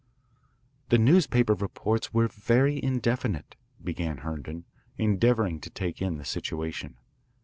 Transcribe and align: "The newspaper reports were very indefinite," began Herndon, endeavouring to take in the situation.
"The 0.89 0.97
newspaper 0.97 1.53
reports 1.53 2.11
were 2.11 2.27
very 2.27 2.83
indefinite," 2.83 3.55
began 3.83 4.17
Herndon, 4.25 4.65
endeavouring 4.97 5.59
to 5.59 5.69
take 5.69 6.01
in 6.01 6.17
the 6.17 6.25
situation. 6.25 6.97